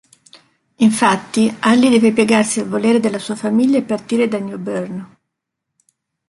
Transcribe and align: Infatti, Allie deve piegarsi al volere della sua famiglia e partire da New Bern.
Infatti, 0.77 1.55
Allie 1.59 1.91
deve 1.91 2.11
piegarsi 2.11 2.59
al 2.59 2.67
volere 2.67 2.99
della 2.99 3.19
sua 3.19 3.35
famiglia 3.35 3.77
e 3.77 3.83
partire 3.83 4.27
da 4.27 4.39
New 4.39 4.57
Bern. 4.57 5.07